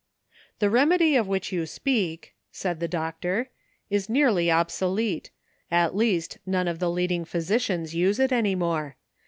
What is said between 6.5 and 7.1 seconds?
of the